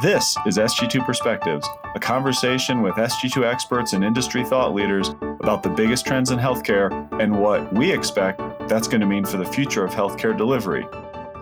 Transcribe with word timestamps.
This 0.00 0.36
is 0.46 0.58
SG2 0.58 1.04
Perspectives, 1.04 1.68
a 1.96 1.98
conversation 1.98 2.82
with 2.82 2.94
SG2 2.94 3.44
experts 3.44 3.94
and 3.94 4.04
industry 4.04 4.44
thought 4.44 4.72
leaders 4.72 5.08
about 5.40 5.64
the 5.64 5.70
biggest 5.70 6.06
trends 6.06 6.30
in 6.30 6.38
healthcare 6.38 6.92
and 7.20 7.36
what 7.36 7.72
we 7.74 7.90
expect 7.90 8.40
that's 8.68 8.86
going 8.86 9.00
to 9.00 9.08
mean 9.08 9.24
for 9.24 9.38
the 9.38 9.44
future 9.44 9.84
of 9.84 9.90
healthcare 9.90 10.38
delivery. 10.38 10.86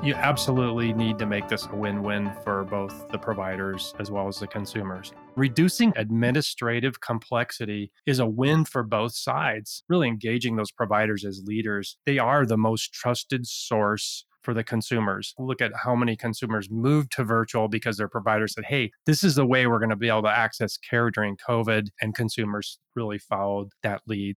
You 0.03 0.15
absolutely 0.15 0.95
need 0.95 1.19
to 1.19 1.27
make 1.27 1.49
this 1.49 1.67
a 1.67 1.77
win 1.77 2.03
win 2.03 2.33
for 2.45 2.65
both 2.65 3.09
the 3.09 3.19
providers 3.19 3.95
as 3.99 4.11
well 4.11 4.27
as 4.27 4.39
the 4.39 4.47
consumers. 4.47 5.13
Reducing 5.37 5.93
administrative 5.95 7.03
complexity 7.03 7.93
is 8.07 8.21
a 8.21 8.27
win 8.27 8.65
for 8.65 8.83
both 8.83 9.15
sides. 9.15 9.85
Really 9.91 10.09
engaging 10.09 10.57
those 10.57 10.71
providers 10.71 11.27
as 11.27 11.43
leaders. 11.45 11.99
They 12.07 12.19
are 12.19 12.47
the 12.47 12.57
most 12.57 12.95
trusted 12.95 13.47
source 13.47 14.25
for 14.47 14.55
the 14.55 14.63
consumers. 14.63 15.35
Look 15.41 15.61
at 15.61 15.73
how 15.83 15.97
many 15.97 16.17
consumers 16.17 16.71
moved 16.71 17.11
to 17.17 17.25
virtual 17.25 17.67
because 17.67 17.97
their 17.97 18.09
provider 18.09 18.47
said, 18.47 18.65
hey, 18.65 18.93
this 19.05 19.25
is 19.25 19.35
the 19.35 19.45
way 19.45 19.67
we're 19.67 19.81
going 19.81 19.91
to 19.91 19.97
be 19.97 20.09
able 20.09 20.23
to 20.23 20.29
access 20.29 20.77
care 20.77 21.11
during 21.11 21.37
COVID. 21.37 21.89
And 22.01 22.15
consumers 22.15 22.79
really 22.95 23.19
followed 23.19 23.71
that 23.83 24.03
lead. 24.07 24.37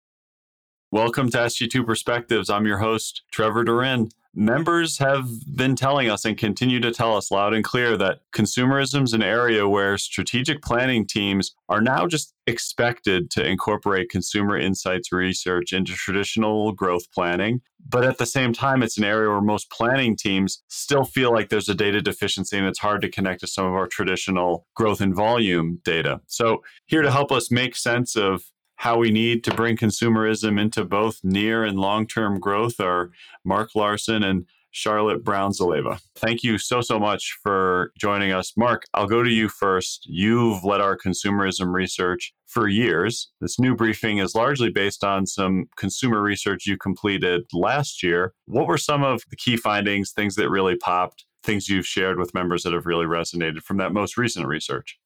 Welcome 0.90 1.28
to 1.32 1.36
SG2 1.36 1.84
Perspectives. 1.84 2.48
I'm 2.48 2.64
your 2.64 2.78
host, 2.78 3.20
Trevor 3.30 3.62
Durin. 3.62 4.08
Members 4.34 4.96
have 4.96 5.28
been 5.54 5.76
telling 5.76 6.08
us 6.08 6.24
and 6.24 6.38
continue 6.38 6.80
to 6.80 6.90
tell 6.90 7.14
us 7.14 7.30
loud 7.30 7.52
and 7.52 7.62
clear 7.62 7.98
that 7.98 8.20
consumerism 8.34 9.02
is 9.02 9.12
an 9.12 9.22
area 9.22 9.68
where 9.68 9.98
strategic 9.98 10.62
planning 10.62 11.06
teams 11.06 11.54
are 11.68 11.82
now 11.82 12.06
just 12.06 12.32
expected 12.46 13.30
to 13.32 13.46
incorporate 13.46 14.08
consumer 14.08 14.56
insights 14.56 15.12
research 15.12 15.74
into 15.74 15.92
traditional 15.92 16.72
growth 16.72 17.12
planning. 17.12 17.60
But 17.86 18.04
at 18.04 18.16
the 18.16 18.24
same 18.24 18.54
time, 18.54 18.82
it's 18.82 18.96
an 18.96 19.04
area 19.04 19.28
where 19.28 19.42
most 19.42 19.70
planning 19.70 20.16
teams 20.16 20.62
still 20.68 21.04
feel 21.04 21.34
like 21.34 21.50
there's 21.50 21.68
a 21.68 21.74
data 21.74 22.00
deficiency 22.00 22.56
and 22.56 22.66
it's 22.66 22.78
hard 22.78 23.02
to 23.02 23.10
connect 23.10 23.40
to 23.40 23.46
some 23.46 23.66
of 23.66 23.74
our 23.74 23.88
traditional 23.88 24.66
growth 24.74 25.02
and 25.02 25.14
volume 25.14 25.82
data. 25.84 26.22
So, 26.28 26.62
here 26.86 27.02
to 27.02 27.10
help 27.10 27.30
us 27.30 27.50
make 27.50 27.76
sense 27.76 28.16
of 28.16 28.44
how 28.78 28.96
we 28.96 29.10
need 29.10 29.42
to 29.42 29.54
bring 29.54 29.76
consumerism 29.76 30.58
into 30.58 30.84
both 30.84 31.18
near 31.24 31.64
and 31.64 31.78
long 31.78 32.06
term 32.06 32.38
growth 32.38 32.80
are 32.80 33.10
Mark 33.44 33.74
Larson 33.74 34.22
and 34.22 34.46
Charlotte 34.70 35.24
Brown 35.24 35.50
Zaleva. 35.50 36.00
Thank 36.14 36.44
you 36.44 36.58
so, 36.58 36.80
so 36.80 37.00
much 37.00 37.36
for 37.42 37.90
joining 37.98 38.30
us. 38.30 38.52
Mark, 38.56 38.84
I'll 38.94 39.08
go 39.08 39.24
to 39.24 39.30
you 39.30 39.48
first. 39.48 40.06
You've 40.06 40.62
led 40.62 40.80
our 40.80 40.96
consumerism 40.96 41.72
research 41.72 42.32
for 42.46 42.68
years. 42.68 43.30
This 43.40 43.58
new 43.58 43.74
briefing 43.74 44.18
is 44.18 44.36
largely 44.36 44.70
based 44.70 45.02
on 45.02 45.26
some 45.26 45.64
consumer 45.76 46.22
research 46.22 46.66
you 46.66 46.76
completed 46.76 47.42
last 47.52 48.02
year. 48.02 48.32
What 48.46 48.68
were 48.68 48.78
some 48.78 49.02
of 49.02 49.22
the 49.28 49.36
key 49.36 49.56
findings, 49.56 50.12
things 50.12 50.36
that 50.36 50.50
really 50.50 50.76
popped, 50.76 51.24
things 51.42 51.68
you've 51.68 51.86
shared 51.86 52.18
with 52.18 52.34
members 52.34 52.62
that 52.62 52.72
have 52.72 52.86
really 52.86 53.06
resonated 53.06 53.62
from 53.62 53.78
that 53.78 53.92
most 53.92 54.16
recent 54.16 54.46
research? 54.46 54.98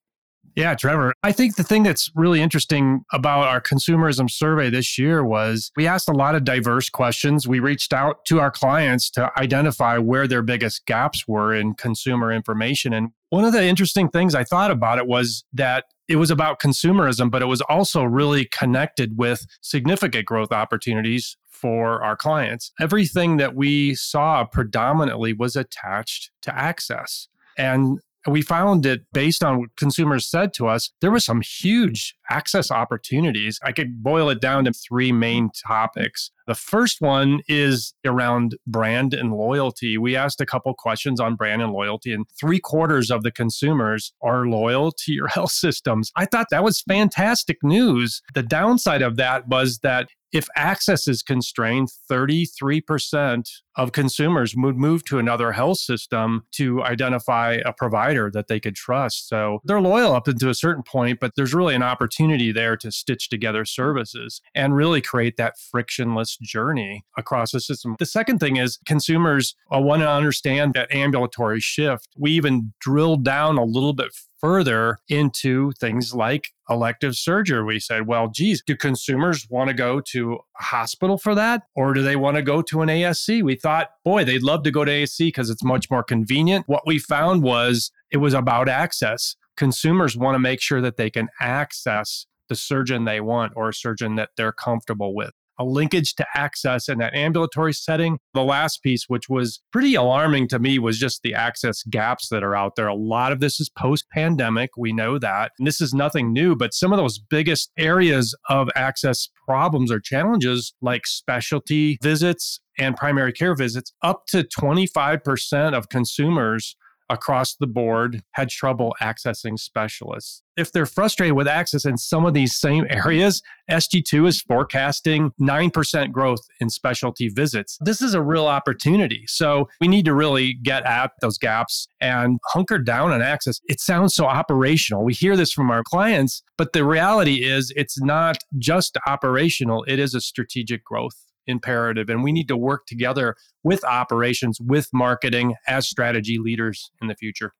Yeah, 0.55 0.75
Trevor. 0.75 1.14
I 1.22 1.33
think 1.33 1.56
the 1.56 1.64
thing 1.64 1.83
that's 1.83 2.11
really 2.14 2.42
interesting 2.42 3.05
about 3.12 3.48
our 3.48 3.61
consumerism 3.61 4.31
survey 4.31 4.69
this 4.69 4.98
year 4.98 5.25
was 5.25 5.70
we 5.77 5.86
asked 5.86 6.08
a 6.08 6.12
lot 6.12 6.34
of 6.34 6.45
diverse 6.45 6.91
questions. 6.91 7.48
We 7.48 7.58
reached 7.58 7.95
out 7.95 8.25
to 8.27 8.39
our 8.39 8.50
clients 8.50 9.11
to 9.12 9.30
identify 9.39 9.97
where 9.97 10.28
their 10.28 10.42
biggest 10.42 10.84
gaps 10.84 11.27
were 11.27 11.55
in 11.55 11.75
consumer 11.75 12.30
information. 12.30 12.92
And 12.92 13.12
one 13.30 13.45
of 13.45 13.55
the 13.55 13.64
interesting 13.64 14.11
things 14.11 14.34
I 14.34 14.45
thought 14.45 14.70
about 14.70 14.98
it 14.98 15.06
was 15.06 15.45
that 15.55 15.86
it 16.06 16.17
was 16.17 16.30
about 16.30 16.61
consumerism, 16.61 17.30
but 17.30 17.41
it 17.41 17.47
was 17.47 17.62
also 17.62 18.05
really 18.05 18.45
connected 18.45 19.17
with 19.17 19.47
significant 19.62 20.27
growth 20.27 20.53
opportunities 20.53 21.39
for 21.48 22.03
our 22.03 22.17
clients. 22.17 22.73
Everything 22.78 23.39
that 23.39 23.55
we 23.55 23.95
saw 23.95 24.45
predominantly 24.45 25.33
was 25.33 25.56
attached 25.56 26.30
to 26.42 26.55
access. 26.55 27.28
And 27.56 28.00
we 28.28 28.42
found 28.42 28.84
that 28.84 29.01
based 29.12 29.42
on 29.42 29.59
what 29.59 29.77
consumers 29.77 30.28
said 30.28 30.53
to 30.55 30.69
us, 30.69 30.91
there 31.01 31.11
was 31.11 31.25
some 31.25 31.41
huge 31.41 32.15
access 32.31 32.70
opportunities. 32.70 33.59
I 33.62 33.73
could 33.73 34.02
boil 34.02 34.30
it 34.30 34.41
down 34.41 34.64
to 34.64 34.73
three 34.73 35.13
main 35.13 35.51
topics. 35.67 36.30
The 36.46 36.55
first 36.55 37.01
one 37.01 37.41
is 37.48 37.95
around 38.05 38.57
brand 38.67 39.14
and 39.14 39.33
loyalty. 39.33 39.98
We 39.98 40.17
asked 40.17 40.41
a 40.41 40.46
couple 40.46 40.74
questions 40.74 41.20
on 41.20 41.36
brand 41.36 41.63
and 41.63 41.73
loyalty, 41.73 42.13
and 42.13 42.27
three 42.41 42.58
quarters 42.58 43.11
of 43.11 43.23
the 43.23 43.30
consumers 43.30 44.13
are 44.23 44.46
loyal 44.46 44.92
to 44.92 45.13
your 45.13 45.29
health 45.35 45.52
systems. 45.52 46.11
I 46.17 46.27
thought 46.27 46.48
that 46.51 46.64
was 46.64 46.83
fantastic 46.83 47.58
news. 47.63 48.23
The 48.35 48.42
downside 48.42 49.02
of 49.02 49.17
that 49.17 49.48
was 49.48 49.79
that 49.79 50.08
if 50.33 50.48
access 50.57 51.07
is 51.07 51.23
constrained, 51.23 51.89
33% 52.11 53.48
of 53.77 53.93
consumers 53.93 54.55
would 54.57 54.77
move 54.77 55.05
to 55.05 55.19
another 55.19 55.53
health 55.53 55.79
system 55.79 56.45
to 56.53 56.83
identify 56.83 57.59
a 57.65 57.73
provider 57.73 58.31
that 58.31 58.48
they 58.48 58.61
could 58.61 58.75
trust. 58.75 59.29
So 59.29 59.61
they're 59.65 59.81
loyal 59.81 60.15
up 60.15 60.29
into 60.29 60.48
a 60.48 60.55
certain 60.55 60.83
point, 60.83 61.20
but 61.20 61.33
there's 61.37 61.55
really 61.55 61.75
an 61.75 61.83
opportunity 61.83 62.53
there 62.53 62.77
to 62.79 62.91
stitch 62.91 63.29
together 63.29 63.65
services 63.65 64.41
and 64.55 64.75
really 64.75 65.01
create 65.01 65.37
that 65.37 65.59
frictionless 65.59 66.37
journey 66.37 67.05
across 67.17 67.53
the 67.53 67.61
system. 67.61 67.97
The 67.99 68.07
second 68.07 68.39
thing 68.39 68.57
is 68.57 68.79
consumers 68.87 69.55
uh, 69.75 69.81
want 69.81 70.03
to 70.03 70.09
understand 70.09 70.75
that 70.75 70.93
ambulatory 70.93 71.61
shift. 71.61 72.09
We 72.19 72.33
even 72.33 72.73
drilled 72.81 73.25
down 73.25 73.59
a 73.59 73.64
little 73.64 73.93
bit 73.93 74.13
further 74.42 74.98
into 75.08 75.73
things 75.79 76.14
like 76.14 76.48
elective 76.69 77.14
surgery. 77.14 77.63
We 77.63 77.79
said, 77.79 78.07
well, 78.07 78.29
geez, 78.29 78.63
do 78.67 78.77
consumers 78.77 79.47
want 79.48 79.69
to 79.69 79.75
go 79.75 80.01
to 80.08 80.39
a 80.58 80.63
hospital 80.63 81.17
for 81.17 81.35
that? 81.35 81.63
Or 81.77 81.95
do 81.95 82.03
they 82.03 82.17
want 82.17 82.36
to 82.36 82.42
go 82.42 82.61
to 82.63 82.83
an 82.83 82.89
ASC? 82.89 83.42
We 83.42 83.55
thought, 83.55 83.91
boy, 84.05 84.25
they'd 84.25 84.42
love 84.42 84.64
to 84.64 84.70
go 84.70 84.85
to 84.85 84.91
ASC 84.91 85.19
because 85.19 85.48
it's 85.48 85.63
much 85.63 85.91
more 85.91 86.02
convenient. 86.02 86.69
What 86.69 86.86
we 86.86 86.98
found 86.98 87.42
was 87.42 87.92
it 88.11 88.19
was 88.19 88.35
about 88.35 88.69
access. 88.69 89.36
Consumers 89.57 90.17
want 90.17 90.35
to 90.35 90.41
make 90.41 90.61
sure 90.61 90.81
that 90.81 90.97
they 90.97 91.11
can 91.11 91.29
access 91.41 92.27
the 92.48 92.57
surgeon 92.57 93.05
they 93.05 93.20
want 93.20 93.52
or 93.55 93.69
a 93.69 93.75
surgeon 93.75 94.17
that 94.17 94.31
they're 94.36 94.52
comfortable 94.52 95.14
with 95.14 95.33
a 95.58 95.64
linkage 95.64 96.14
to 96.14 96.27
access 96.35 96.89
in 96.89 96.98
that 96.98 97.14
ambulatory 97.14 97.73
setting. 97.73 98.18
The 98.35 98.42
last 98.42 98.83
piece, 98.83 99.05
which 99.08 99.29
was 99.29 99.61
pretty 99.73 99.95
alarming 99.95 100.48
to 100.48 100.58
me, 100.58 100.79
was 100.79 100.98
just 100.98 101.23
the 101.23 101.35
access 101.35 101.83
gaps 101.85 102.29
that 102.29 102.42
are 102.42 102.57
out 102.57 102.77
there. 102.77 102.89
A 102.89 102.95
lot 102.95 103.33
of 103.33 103.40
this 103.40 103.61
is 103.61 103.68
post 103.68 104.07
pandemic. 104.13 104.70
We 104.77 104.92
know 104.92 105.18
that. 105.18 105.52
And 105.58 105.67
this 105.67 105.80
is 105.80 105.92
nothing 105.92 106.33
new, 106.33 106.57
but 106.57 106.74
some 106.74 106.92
of 106.92 106.98
those 106.98 107.18
biggest 107.18 107.70
areas 107.79 108.35
of 108.48 108.68
access 108.74 109.29
problems 109.46 109.90
or 109.90 110.01
challenges, 110.01 110.74
like 110.80 111.07
specialty 111.07 111.98
visits 112.02 112.61
and 112.79 112.96
primary 112.96 113.33
care 113.33 113.55
visits, 113.55 113.92
up 114.02 114.27
to 114.29 114.45
25% 114.45 115.77
of 115.77 115.89
consumers 115.89 116.77
across 117.12 117.55
the 117.55 117.67
board 117.67 118.23
had 118.33 118.48
trouble 118.48 118.95
accessing 119.00 119.58
specialists. 119.58 120.42
If 120.56 120.73
they're 120.73 120.86
frustrated 120.86 121.36
with 121.36 121.46
access 121.46 121.84
in 121.84 121.96
some 121.98 122.24
of 122.24 122.34
these 122.34 122.55
same 122.55 122.86
areas, 122.90 123.42
SG2 123.70 124.28
is 124.28 124.40
forecasting 124.40 125.33
9% 125.40 126.12
growth 126.12 126.40
in 126.61 126.70
specialty 126.70 127.28
visits. 127.28 127.78
This 127.80 128.02
is 128.02 128.14
a 128.14 128.22
real 128.22 128.46
opportunity. 128.46 129.25
So 129.26 129.69
we 129.81 129.88
need 129.88 130.05
to 130.06 130.14
really 130.14 130.55
get 130.55 130.84
at 130.84 131.12
those 131.20 131.38
gaps 131.38 131.87
and 132.00 132.38
hunker 132.49 132.78
down 132.78 133.12
on 133.12 133.22
access. 133.22 133.61
It 133.67 133.81
sounds 133.81 134.14
so 134.14 134.26
operational. 134.26 135.05
We 135.05 135.14
hear 135.14 135.37
this 135.37 135.52
from 135.52 135.70
our 135.70 135.82
clients, 135.82 136.43
but 136.56 136.72
the 136.72 136.84
reality 136.84 137.44
is 137.44 137.72
it's 137.76 138.00
not 138.00 138.38
just 138.58 138.96
operational, 139.06 139.84
it 139.87 139.99
is 139.99 140.14
a 140.14 140.20
strategic 140.20 140.84
growth 140.84 141.31
imperative. 141.47 142.08
And 142.08 142.23
we 142.23 142.32
need 142.32 142.49
to 142.49 142.56
work 142.56 142.87
together 142.87 143.35
with 143.62 143.85
operations, 143.85 144.58
with 144.61 144.88
marketing 144.93 145.55
as 145.67 145.88
strategy 145.88 146.38
leaders 146.38 146.91
in 147.00 147.08
the 147.08 147.14
future. 147.14 147.53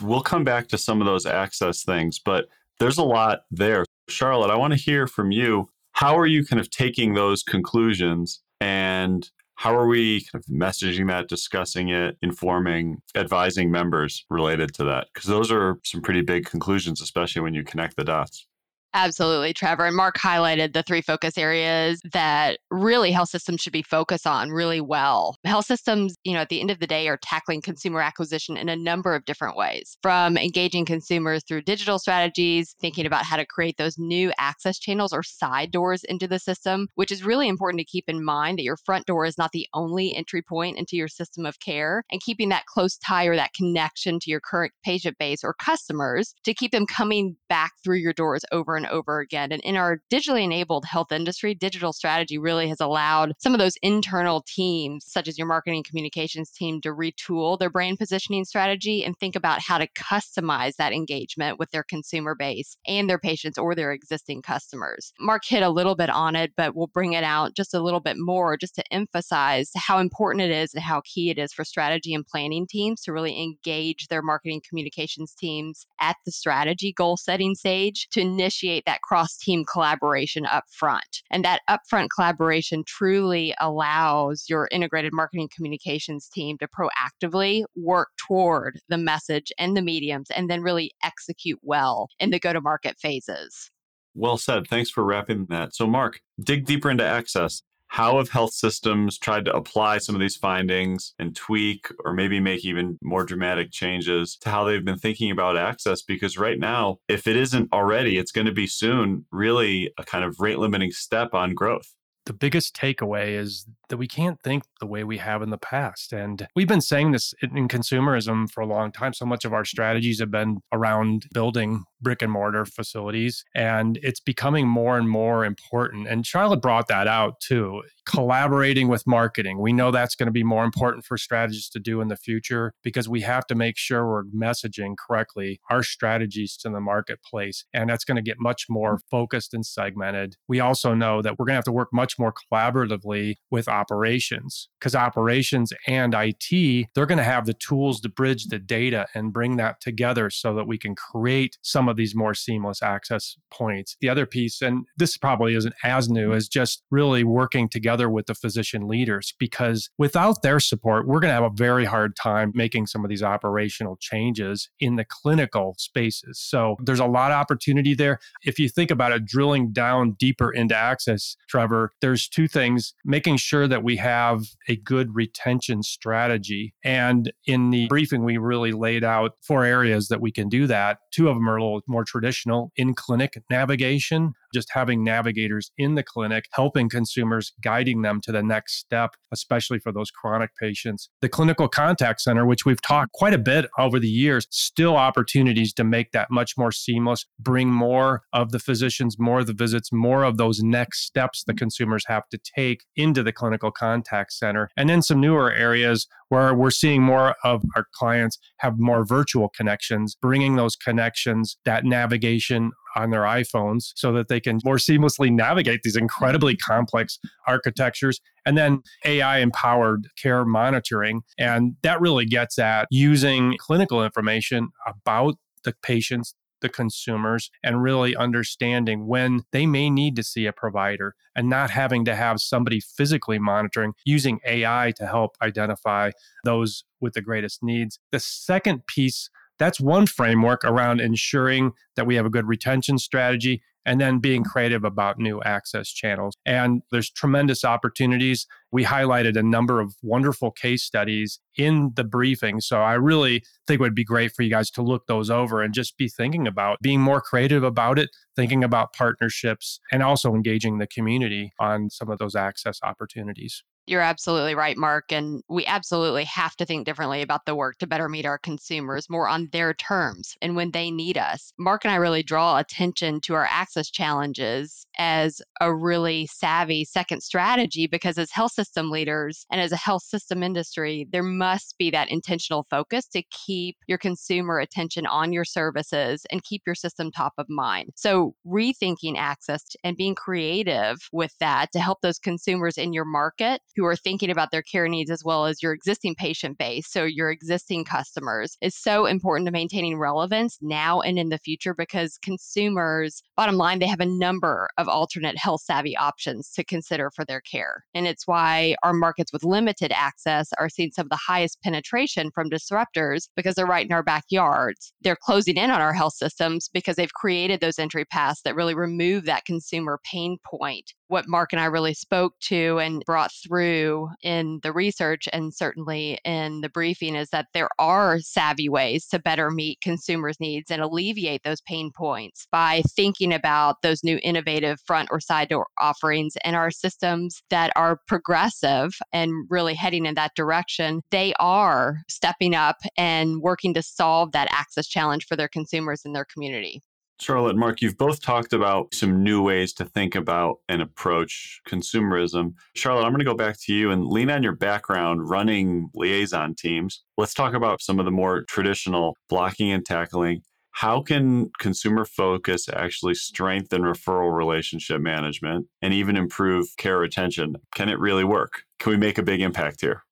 We'll 0.00 0.22
come 0.22 0.44
back 0.44 0.68
to 0.68 0.78
some 0.78 1.00
of 1.00 1.06
those 1.06 1.26
access 1.26 1.84
things, 1.84 2.18
but 2.18 2.46
there's 2.80 2.98
a 2.98 3.04
lot 3.04 3.40
there. 3.50 3.84
Charlotte, 4.08 4.50
I 4.50 4.56
want 4.56 4.72
to 4.72 4.78
hear 4.78 5.06
from 5.06 5.30
you. 5.30 5.68
How 5.92 6.18
are 6.18 6.26
you 6.26 6.44
kind 6.44 6.58
of 6.58 6.70
taking 6.70 7.14
those 7.14 7.42
conclusions 7.42 8.42
and 8.60 9.30
how 9.56 9.76
are 9.76 9.86
we 9.86 10.26
kind 10.32 10.42
of 10.42 10.46
messaging 10.46 11.08
that, 11.08 11.28
discussing 11.28 11.90
it, 11.90 12.16
informing, 12.22 12.96
advising 13.14 13.70
members 13.70 14.24
related 14.28 14.74
to 14.74 14.84
that? 14.84 15.06
Because 15.12 15.28
those 15.28 15.52
are 15.52 15.78
some 15.84 16.00
pretty 16.00 16.22
big 16.22 16.46
conclusions, 16.46 17.00
especially 17.00 17.42
when 17.42 17.54
you 17.54 17.62
connect 17.62 17.96
the 17.96 18.02
dots. 18.02 18.48
Absolutely, 18.94 19.54
Trevor. 19.54 19.86
And 19.86 19.96
Mark 19.96 20.18
highlighted 20.18 20.74
the 20.74 20.82
three 20.82 21.00
focus 21.00 21.38
areas 21.38 21.98
that 22.12 22.58
really 22.70 23.10
health 23.10 23.30
systems 23.30 23.62
should 23.62 23.72
be 23.72 23.82
focused 23.82 24.26
on 24.26 24.50
really 24.50 24.82
well. 24.82 25.36
Health 25.44 25.64
systems, 25.64 26.14
you 26.24 26.34
know, 26.34 26.40
at 26.40 26.50
the 26.50 26.60
end 26.60 26.70
of 26.70 26.78
the 26.78 26.86
day, 26.86 27.08
are 27.08 27.18
tackling 27.22 27.62
consumer 27.62 28.02
acquisition 28.02 28.58
in 28.58 28.68
a 28.68 28.76
number 28.76 29.14
of 29.14 29.24
different 29.24 29.56
ways 29.56 29.96
from 30.02 30.36
engaging 30.36 30.84
consumers 30.84 31.42
through 31.48 31.62
digital 31.62 31.98
strategies, 31.98 32.74
thinking 32.82 33.06
about 33.06 33.24
how 33.24 33.38
to 33.38 33.46
create 33.46 33.78
those 33.78 33.96
new 33.96 34.30
access 34.38 34.78
channels 34.78 35.14
or 35.14 35.22
side 35.22 35.70
doors 35.70 36.04
into 36.04 36.28
the 36.28 36.38
system, 36.38 36.86
which 36.94 37.10
is 37.10 37.24
really 37.24 37.48
important 37.48 37.78
to 37.78 37.86
keep 37.86 38.04
in 38.08 38.22
mind 38.22 38.58
that 38.58 38.64
your 38.64 38.76
front 38.76 39.06
door 39.06 39.24
is 39.24 39.38
not 39.38 39.52
the 39.52 39.66
only 39.72 40.14
entry 40.14 40.42
point 40.42 40.76
into 40.76 40.96
your 40.96 41.08
system 41.08 41.46
of 41.46 41.58
care, 41.60 42.04
and 42.12 42.20
keeping 42.20 42.50
that 42.50 42.66
close 42.66 42.98
tie 42.98 43.24
or 43.24 43.36
that 43.36 43.54
connection 43.54 44.18
to 44.20 44.30
your 44.30 44.40
current 44.40 44.72
patient 44.84 45.16
base 45.18 45.42
or 45.42 45.54
customers 45.54 46.34
to 46.44 46.52
keep 46.52 46.72
them 46.72 46.84
coming 46.84 47.36
back 47.48 47.72
through 47.82 47.96
your 47.96 48.12
doors 48.12 48.44
over 48.52 48.76
and 48.76 48.81
and 48.82 48.92
over 48.92 49.20
again. 49.20 49.52
And 49.52 49.62
in 49.62 49.76
our 49.76 50.00
digitally 50.12 50.44
enabled 50.44 50.84
health 50.84 51.12
industry, 51.12 51.54
digital 51.54 51.92
strategy 51.92 52.38
really 52.38 52.68
has 52.68 52.80
allowed 52.80 53.32
some 53.38 53.54
of 53.54 53.58
those 53.58 53.76
internal 53.82 54.44
teams, 54.46 55.04
such 55.06 55.28
as 55.28 55.38
your 55.38 55.46
marketing 55.46 55.84
communications 55.86 56.50
team, 56.50 56.80
to 56.82 56.90
retool 56.90 57.58
their 57.58 57.70
brand 57.70 57.98
positioning 57.98 58.44
strategy 58.44 59.04
and 59.04 59.16
think 59.18 59.36
about 59.36 59.60
how 59.60 59.78
to 59.78 59.88
customize 59.88 60.76
that 60.76 60.92
engagement 60.92 61.58
with 61.58 61.70
their 61.70 61.84
consumer 61.84 62.34
base 62.34 62.76
and 62.86 63.08
their 63.08 63.18
patients 63.18 63.58
or 63.58 63.74
their 63.74 63.92
existing 63.92 64.42
customers. 64.42 65.12
Mark 65.20 65.42
hit 65.44 65.62
a 65.62 65.70
little 65.70 65.94
bit 65.94 66.10
on 66.10 66.36
it, 66.36 66.52
but 66.56 66.74
we'll 66.74 66.88
bring 66.88 67.12
it 67.12 67.24
out 67.24 67.54
just 67.54 67.74
a 67.74 67.80
little 67.80 68.00
bit 68.00 68.16
more 68.18 68.56
just 68.56 68.74
to 68.74 68.92
emphasize 68.92 69.70
how 69.76 69.98
important 69.98 70.42
it 70.42 70.50
is 70.50 70.74
and 70.74 70.82
how 70.82 71.00
key 71.04 71.30
it 71.30 71.38
is 71.38 71.52
for 71.52 71.64
strategy 71.64 72.14
and 72.14 72.26
planning 72.26 72.66
teams 72.68 73.02
to 73.02 73.12
really 73.12 73.40
engage 73.40 74.06
their 74.08 74.22
marketing 74.22 74.60
communications 74.68 75.34
teams 75.34 75.86
at 76.00 76.16
the 76.24 76.32
strategy 76.32 76.92
goal 76.92 77.16
setting 77.16 77.54
stage 77.54 78.08
to 78.10 78.20
initiate 78.20 78.71
that 78.86 79.02
cross 79.02 79.36
team 79.36 79.64
collaboration 79.70 80.46
up 80.46 80.64
front. 80.70 81.22
And 81.30 81.44
that 81.44 81.62
upfront 81.68 82.08
collaboration 82.14 82.84
truly 82.86 83.54
allows 83.60 84.44
your 84.48 84.68
integrated 84.70 85.12
marketing 85.12 85.48
communications 85.54 86.28
team 86.28 86.56
to 86.58 86.68
proactively 86.68 87.64
work 87.76 88.08
toward 88.16 88.80
the 88.88 88.98
message 88.98 89.52
and 89.58 89.76
the 89.76 89.82
mediums 89.82 90.28
and 90.30 90.48
then 90.48 90.62
really 90.62 90.92
execute 91.04 91.58
well 91.62 92.08
in 92.18 92.30
the 92.30 92.38
go 92.38 92.52
to 92.52 92.60
market 92.60 92.96
phases. 92.98 93.70
Well 94.14 94.36
said. 94.36 94.66
Thanks 94.66 94.90
for 94.90 95.04
wrapping 95.04 95.46
that. 95.46 95.74
So, 95.74 95.86
Mark, 95.86 96.20
dig 96.40 96.66
deeper 96.66 96.90
into 96.90 97.04
access. 97.04 97.62
How 97.92 98.16
have 98.16 98.30
health 98.30 98.54
systems 98.54 99.18
tried 99.18 99.44
to 99.44 99.54
apply 99.54 99.98
some 99.98 100.14
of 100.14 100.20
these 100.22 100.34
findings 100.34 101.12
and 101.18 101.36
tweak 101.36 101.88
or 102.06 102.14
maybe 102.14 102.40
make 102.40 102.64
even 102.64 102.98
more 103.02 103.22
dramatic 103.22 103.70
changes 103.70 104.34
to 104.40 104.48
how 104.48 104.64
they've 104.64 104.82
been 104.82 104.96
thinking 104.96 105.30
about 105.30 105.58
access? 105.58 106.00
Because 106.00 106.38
right 106.38 106.58
now, 106.58 106.96
if 107.06 107.26
it 107.26 107.36
isn't 107.36 107.70
already, 107.70 108.16
it's 108.16 108.32
going 108.32 108.46
to 108.46 108.52
be 108.52 108.66
soon 108.66 109.26
really 109.30 109.92
a 109.98 110.04
kind 110.04 110.24
of 110.24 110.40
rate 110.40 110.58
limiting 110.58 110.90
step 110.90 111.34
on 111.34 111.52
growth 111.52 111.94
the 112.24 112.32
biggest 112.32 112.76
takeaway 112.76 113.36
is 113.36 113.66
that 113.92 113.98
we 113.98 114.08
can't 114.08 114.40
think 114.40 114.62
the 114.80 114.86
way 114.86 115.04
we 115.04 115.18
have 115.18 115.42
in 115.42 115.50
the 115.50 115.58
past. 115.58 116.14
And 116.14 116.48
we've 116.56 116.66
been 116.66 116.80
saying 116.80 117.12
this 117.12 117.34
in 117.42 117.68
consumerism 117.68 118.50
for 118.50 118.62
a 118.62 118.66
long 118.66 118.90
time. 118.90 119.12
So 119.12 119.26
much 119.26 119.44
of 119.44 119.52
our 119.52 119.66
strategies 119.66 120.18
have 120.18 120.30
been 120.30 120.60
around 120.72 121.26
building 121.34 121.84
brick 122.00 122.22
and 122.22 122.32
mortar 122.32 122.64
facilities. 122.64 123.44
And 123.54 123.98
it's 124.02 124.18
becoming 124.18 124.66
more 124.66 124.98
and 124.98 125.08
more 125.08 125.44
important. 125.44 126.08
And 126.08 126.26
Charlotte 126.26 126.62
brought 126.62 126.88
that 126.88 127.06
out 127.06 127.40
too. 127.40 127.82
Collaborating 128.04 128.88
with 128.88 129.06
marketing. 129.06 129.60
We 129.60 129.72
know 129.72 129.90
that's 129.90 130.16
going 130.16 130.26
to 130.26 130.32
be 130.32 130.42
more 130.42 130.64
important 130.64 131.04
for 131.04 131.16
strategists 131.16 131.70
to 131.70 131.78
do 131.78 132.00
in 132.00 132.08
the 132.08 132.16
future 132.16 132.74
because 132.82 133.08
we 133.08 133.20
have 133.20 133.46
to 133.46 133.54
make 133.54 133.78
sure 133.78 134.04
we're 134.04 134.24
messaging 134.24 134.96
correctly 134.96 135.60
our 135.70 135.84
strategies 135.84 136.56
to 136.56 136.70
the 136.70 136.80
marketplace. 136.80 137.64
And 137.72 137.88
that's 137.88 138.04
going 138.04 138.16
to 138.16 138.22
get 138.22 138.40
much 138.40 138.66
more 138.68 138.98
focused 139.10 139.54
and 139.54 139.64
segmented. 139.64 140.36
We 140.48 140.58
also 140.58 140.94
know 140.94 141.22
that 141.22 141.38
we're 141.38 141.44
going 141.44 141.54
to 141.54 141.58
have 141.58 141.64
to 141.64 141.72
work 141.72 141.90
much 141.92 142.18
more 142.18 142.32
collaboratively 142.32 143.36
with 143.50 143.68
operations 143.82 144.68
because 144.78 144.94
operations 144.94 145.72
and 145.86 146.14
IT, 146.14 146.86
they're 146.94 147.06
going 147.06 147.18
to 147.18 147.24
have 147.24 147.46
the 147.46 147.54
tools 147.54 148.00
to 148.00 148.08
bridge 148.08 148.46
the 148.46 148.58
data 148.58 149.06
and 149.14 149.32
bring 149.32 149.56
that 149.56 149.80
together 149.80 150.30
so 150.30 150.54
that 150.54 150.66
we 150.66 150.78
can 150.78 150.94
create 150.94 151.58
some 151.62 151.88
of 151.88 151.96
these 151.96 152.14
more 152.14 152.34
seamless 152.34 152.82
access 152.82 153.36
points. 153.50 153.96
The 154.00 154.08
other 154.08 154.26
piece, 154.26 154.62
and 154.62 154.86
this 154.96 155.16
probably 155.16 155.54
isn't 155.54 155.74
as 155.84 156.08
new, 156.08 156.32
is 156.32 156.48
just 156.48 156.82
really 156.90 157.24
working 157.24 157.68
together 157.68 158.08
with 158.08 158.26
the 158.26 158.34
physician 158.34 158.86
leaders 158.86 159.34
because 159.38 159.90
without 159.98 160.42
their 160.42 160.60
support, 160.60 161.06
we're 161.06 161.20
going 161.20 161.30
to 161.30 161.34
have 161.34 161.52
a 161.52 161.54
very 161.54 161.84
hard 161.84 162.14
time 162.16 162.52
making 162.54 162.86
some 162.86 163.04
of 163.04 163.08
these 163.08 163.22
operational 163.22 163.96
changes 163.96 164.68
in 164.80 164.96
the 164.96 165.04
clinical 165.04 165.74
spaces. 165.78 166.38
So 166.38 166.76
there's 166.82 167.00
a 167.00 167.06
lot 167.06 167.32
of 167.32 167.36
opportunity 167.36 167.94
there. 167.94 168.18
If 168.44 168.58
you 168.58 168.68
think 168.68 168.90
about 168.90 169.12
it, 169.12 169.24
drilling 169.24 169.72
down 169.72 170.12
deeper 170.18 170.52
into 170.52 170.76
access, 170.76 171.36
Trevor, 171.48 171.92
there's 172.00 172.28
two 172.28 172.48
things 172.48 172.94
making 173.04 173.36
sure 173.36 173.68
that 173.72 173.82
we 173.82 173.96
have 173.96 174.42
a 174.68 174.76
good 174.76 175.14
retention 175.14 175.82
strategy. 175.82 176.74
And 176.84 177.32
in 177.46 177.70
the 177.70 177.88
briefing, 177.88 178.24
we 178.24 178.36
really 178.36 178.72
laid 178.72 179.02
out 179.02 179.32
four 179.42 179.64
areas 179.64 180.08
that 180.08 180.20
we 180.20 180.30
can 180.30 180.48
do 180.48 180.66
that. 180.66 180.98
Two 181.10 181.28
of 181.28 181.36
them 181.36 181.48
are 181.48 181.56
a 181.56 181.64
little 181.64 181.82
more 181.88 182.04
traditional 182.04 182.70
in 182.76 182.94
clinic 182.94 183.42
navigation, 183.50 184.34
just 184.52 184.70
having 184.72 185.04
navigators 185.04 185.70
in 185.78 185.94
the 185.94 186.02
clinic, 186.02 186.46
helping 186.52 186.88
consumers, 186.88 187.52
guiding 187.62 188.02
them 188.02 188.20
to 188.22 188.32
the 188.32 188.42
next 188.42 188.78
step, 188.78 189.10
especially 189.32 189.78
for 189.78 189.92
those 189.92 190.10
chronic 190.10 190.50
patients. 190.60 191.08
The 191.20 191.28
clinical 191.28 191.68
contact 191.68 192.20
center, 192.20 192.46
which 192.46 192.64
we've 192.64 192.82
talked 192.82 193.12
quite 193.12 193.34
a 193.34 193.38
bit 193.38 193.66
over 193.78 193.98
the 193.98 194.08
years, 194.08 194.46
still 194.50 194.96
opportunities 194.96 195.72
to 195.74 195.84
make 195.84 196.12
that 196.12 196.30
much 196.30 196.56
more 196.56 196.72
seamless, 196.72 197.26
bring 197.38 197.70
more 197.70 198.22
of 198.32 198.52
the 198.52 198.58
physicians, 198.58 199.18
more 199.18 199.40
of 199.40 199.46
the 199.46 199.52
visits, 199.52 199.92
more 199.92 200.24
of 200.24 200.36
those 200.36 200.62
next 200.62 201.06
steps 201.06 201.44
the 201.44 201.54
consumers 201.54 202.04
have 202.06 202.28
to 202.30 202.38
take 202.38 202.84
into 202.96 203.22
the 203.22 203.32
clinical 203.32 203.70
contact 203.70 204.32
center. 204.32 204.70
And 204.76 204.88
then 204.88 205.02
some 205.02 205.20
newer 205.20 205.52
areas 205.52 206.06
where 206.28 206.54
we're 206.54 206.70
seeing 206.70 207.02
more 207.02 207.36
of 207.44 207.62
our 207.76 207.86
clients 207.94 208.38
have 208.58 208.78
more 208.78 209.04
virtual 209.04 209.50
connections, 209.50 210.14
bringing 210.14 210.56
those 210.56 210.76
connections, 210.76 211.58
that 211.64 211.84
navigation 211.84 212.72
on 212.96 213.10
their 213.10 213.22
iPhones 213.22 213.92
so 213.94 214.12
that 214.12 214.28
they 214.28 214.40
can 214.40 214.60
more 214.64 214.76
seamlessly 214.76 215.30
navigate 215.30 215.82
these 215.82 215.96
incredibly 215.96 216.56
complex 216.56 217.18
architectures. 217.46 218.20
And 218.44 218.58
then 218.58 218.82
AI 219.04 219.38
empowered 219.38 220.08
care 220.16 220.44
monitoring. 220.44 221.22
And 221.38 221.76
that 221.82 222.00
really 222.00 222.26
gets 222.26 222.58
at 222.58 222.88
using 222.90 223.56
clinical 223.58 224.04
information 224.04 224.70
about 224.86 225.36
the 225.64 225.74
patients, 225.82 226.34
the 226.60 226.68
consumers 226.68 227.50
and 227.62 227.82
really 227.82 228.16
understanding 228.16 229.06
when 229.06 229.42
they 229.52 229.66
may 229.66 229.90
need 229.90 230.16
to 230.16 230.22
see 230.22 230.46
a 230.46 230.52
provider 230.52 231.14
and 231.36 231.48
not 231.48 231.70
having 231.70 232.04
to 232.04 232.14
have 232.14 232.40
somebody 232.40 232.80
physically 232.80 233.38
monitoring 233.38 233.92
using 234.04 234.38
AI 234.46 234.92
to 234.96 235.06
help 235.06 235.36
identify 235.42 236.10
those 236.44 236.84
with 237.00 237.12
the 237.14 237.20
greatest 237.20 237.62
needs. 237.62 237.98
The 238.12 238.20
second 238.20 238.86
piece 238.86 239.28
that's 239.62 239.80
one 239.80 240.06
framework 240.06 240.64
around 240.64 241.00
ensuring 241.00 241.72
that 241.96 242.06
we 242.06 242.16
have 242.16 242.26
a 242.26 242.30
good 242.30 242.48
retention 242.48 242.98
strategy 242.98 243.62
and 243.84 244.00
then 244.00 244.18
being 244.18 244.44
creative 244.44 244.84
about 244.84 245.18
new 245.18 245.42
access 245.42 245.88
channels. 245.88 246.34
And 246.46 246.82
there's 246.90 247.10
tremendous 247.10 247.64
opportunities. 247.64 248.46
We 248.70 248.84
highlighted 248.84 249.36
a 249.36 249.42
number 249.42 249.80
of 249.80 249.94
wonderful 250.02 250.52
case 250.52 250.84
studies 250.84 251.40
in 251.56 251.92
the 251.96 252.04
briefing. 252.04 252.60
So 252.60 252.80
I 252.80 252.94
really 252.94 253.42
think 253.66 253.80
it 253.80 253.82
would 253.82 253.94
be 253.94 254.04
great 254.04 254.32
for 254.32 254.42
you 254.42 254.50
guys 254.50 254.70
to 254.72 254.82
look 254.82 255.06
those 255.06 255.30
over 255.30 255.62
and 255.62 255.74
just 255.74 255.96
be 255.96 256.08
thinking 256.08 256.46
about 256.46 256.78
being 256.80 257.00
more 257.00 257.20
creative 257.20 257.64
about 257.64 257.98
it, 257.98 258.10
thinking 258.36 258.62
about 258.62 258.92
partnerships, 258.92 259.80
and 259.90 260.02
also 260.02 260.34
engaging 260.34 260.78
the 260.78 260.86
community 260.86 261.52
on 261.58 261.90
some 261.90 262.08
of 262.10 262.18
those 262.18 262.36
access 262.36 262.78
opportunities. 262.82 263.64
You're 263.88 264.00
absolutely 264.00 264.54
right, 264.54 264.76
Mark. 264.76 265.10
And 265.10 265.42
we 265.48 265.66
absolutely 265.66 266.22
have 266.24 266.54
to 266.56 266.64
think 266.64 266.86
differently 266.86 267.20
about 267.20 267.46
the 267.46 267.56
work 267.56 267.78
to 267.78 267.86
better 267.86 268.08
meet 268.08 268.24
our 268.24 268.38
consumers 268.38 269.10
more 269.10 269.26
on 269.26 269.48
their 269.50 269.74
terms 269.74 270.36
and 270.40 270.54
when 270.54 270.70
they 270.70 270.90
need 270.90 271.18
us. 271.18 271.52
Mark 271.58 271.84
and 271.84 271.92
I 271.92 271.96
really 271.96 272.22
draw 272.22 272.58
attention 272.58 273.20
to 273.22 273.34
our 273.34 273.46
access 273.50 273.90
challenges 273.90 274.86
as 274.98 275.42
a 275.60 275.74
really 275.74 276.28
savvy 276.28 276.84
second 276.84 277.22
strategy 277.22 277.88
because, 277.88 278.18
as 278.18 278.30
health 278.30 278.52
system 278.52 278.88
leaders 278.90 279.46
and 279.50 279.60
as 279.60 279.72
a 279.72 279.76
health 279.76 280.04
system 280.04 280.44
industry, 280.44 281.08
there 281.10 281.22
must 281.24 281.76
be 281.76 281.90
that 281.90 282.08
intentional 282.08 282.66
focus 282.70 283.06
to 283.08 283.22
keep 283.30 283.76
your 283.88 283.98
consumer 283.98 284.60
attention 284.60 285.06
on 285.06 285.32
your 285.32 285.44
services 285.44 286.24
and 286.30 286.44
keep 286.44 286.62
your 286.66 286.76
system 286.76 287.10
top 287.10 287.32
of 287.36 287.48
mind. 287.48 287.90
So, 287.96 288.36
rethinking 288.46 289.16
access 289.16 289.64
and 289.82 289.96
being 289.96 290.14
creative 290.14 290.98
with 291.10 291.36
that 291.40 291.72
to 291.72 291.80
help 291.80 292.00
those 292.00 292.18
consumers 292.20 292.78
in 292.78 292.92
your 292.92 293.04
market 293.04 293.60
who 293.76 293.84
are 293.84 293.96
thinking 293.96 294.30
about 294.30 294.50
their 294.50 294.62
care 294.62 294.88
needs 294.88 295.10
as 295.10 295.24
well 295.24 295.46
as 295.46 295.62
your 295.62 295.72
existing 295.72 296.14
patient 296.14 296.58
base, 296.58 296.90
so 296.90 297.04
your 297.04 297.30
existing 297.30 297.84
customers, 297.84 298.56
is 298.60 298.76
so 298.76 299.06
important 299.06 299.46
to 299.46 299.52
maintaining 299.52 299.98
relevance 299.98 300.58
now 300.60 301.00
and 301.00 301.18
in 301.18 301.28
the 301.28 301.38
future 301.38 301.74
because 301.74 302.18
consumers, 302.22 303.22
bottom 303.36 303.56
line, 303.56 303.78
they 303.78 303.86
have 303.86 304.00
a 304.00 304.06
number 304.06 304.68
of 304.78 304.88
alternate 304.88 305.38
health 305.38 305.62
savvy 305.62 305.96
options 305.96 306.50
to 306.52 306.64
consider 306.64 307.10
for 307.14 307.24
their 307.24 307.40
care. 307.40 307.84
And 307.94 308.06
it's 308.06 308.26
why 308.26 308.76
our 308.82 308.92
markets 308.92 309.32
with 309.32 309.44
limited 309.44 309.92
access 309.92 310.48
are 310.58 310.68
seeing 310.68 310.90
some 310.90 311.06
of 311.06 311.10
the 311.10 311.18
highest 311.26 311.60
penetration 311.62 312.30
from 312.34 312.50
disruptors 312.50 313.28
because 313.36 313.54
they're 313.54 313.66
right 313.66 313.86
in 313.86 313.92
our 313.92 314.02
backyards. 314.02 314.92
They're 315.00 315.16
closing 315.16 315.56
in 315.56 315.70
on 315.70 315.80
our 315.80 315.92
health 315.92 316.14
systems 316.14 316.68
because 316.72 316.96
they've 316.96 317.12
created 317.12 317.60
those 317.60 317.78
entry 317.78 318.04
paths 318.04 318.42
that 318.42 318.54
really 318.54 318.74
remove 318.74 319.24
that 319.24 319.44
consumer 319.44 319.98
pain 320.10 320.38
point 320.44 320.92
what 321.12 321.28
Mark 321.28 321.52
and 321.52 321.60
I 321.60 321.66
really 321.66 321.92
spoke 321.92 322.32
to 322.44 322.78
and 322.78 323.04
brought 323.04 323.30
through 323.46 324.08
in 324.22 324.60
the 324.62 324.72
research 324.72 325.28
and 325.30 325.52
certainly 325.54 326.18
in 326.24 326.62
the 326.62 326.70
briefing 326.70 327.14
is 327.14 327.28
that 327.28 327.48
there 327.52 327.68
are 327.78 328.18
savvy 328.20 328.70
ways 328.70 329.06
to 329.08 329.18
better 329.18 329.50
meet 329.50 329.82
consumers' 329.82 330.40
needs 330.40 330.70
and 330.70 330.80
alleviate 330.80 331.42
those 331.44 331.60
pain 331.60 331.90
points 331.94 332.46
by 332.50 332.82
thinking 332.96 333.30
about 333.30 333.82
those 333.82 334.02
new 334.02 334.18
innovative 334.22 334.80
front 334.86 335.10
or 335.12 335.20
side 335.20 335.50
door 335.50 335.66
offerings 335.78 336.32
and 336.44 336.56
our 336.56 336.70
systems 336.70 337.42
that 337.50 337.70
are 337.76 338.00
progressive 338.08 338.94
and 339.12 339.32
really 339.50 339.74
heading 339.74 340.06
in 340.06 340.14
that 340.14 340.34
direction. 340.34 341.02
They 341.10 341.34
are 341.38 341.98
stepping 342.08 342.54
up 342.54 342.76
and 342.96 343.42
working 343.42 343.74
to 343.74 343.82
solve 343.82 344.32
that 344.32 344.48
access 344.50 344.86
challenge 344.86 345.26
for 345.26 345.36
their 345.36 345.48
consumers 345.48 346.06
in 346.06 346.14
their 346.14 346.24
community. 346.32 346.82
Charlotte 347.20 347.56
Mark, 347.56 347.80
you've 347.80 347.98
both 347.98 348.20
talked 348.20 348.52
about 348.52 348.92
some 348.94 349.22
new 349.22 349.42
ways 349.42 349.72
to 349.74 349.84
think 349.84 350.14
about 350.14 350.56
and 350.68 350.82
approach 350.82 351.60
consumerism. 351.68 352.54
Charlotte, 352.74 353.04
I'm 353.04 353.12
going 353.12 353.20
to 353.20 353.24
go 353.24 353.34
back 353.34 353.56
to 353.60 353.72
you 353.72 353.90
and 353.90 354.06
lean 354.06 354.30
on 354.30 354.42
your 354.42 354.56
background 354.56 355.28
running 355.28 355.88
liaison 355.94 356.54
teams. 356.54 357.04
Let's 357.16 357.34
talk 357.34 357.54
about 357.54 357.80
some 357.80 357.98
of 358.00 358.06
the 358.06 358.10
more 358.10 358.42
traditional 358.48 359.16
blocking 359.28 359.70
and 359.70 359.86
tackling. 359.86 360.42
How 360.72 361.02
can 361.02 361.50
consumer 361.60 362.04
focus 362.04 362.66
actually 362.72 363.14
strengthen 363.14 363.82
referral 363.82 364.34
relationship 364.34 365.00
management 365.00 365.66
and 365.82 365.92
even 365.92 366.16
improve 366.16 366.66
care 366.78 366.98
retention? 366.98 367.54
Can 367.74 367.88
it 367.88 367.98
really 367.98 368.24
work? 368.24 368.62
Can 368.78 368.90
we 368.90 368.96
make 368.96 369.18
a 369.18 369.22
big 369.22 369.42
impact 369.42 369.82
here? 369.82 370.02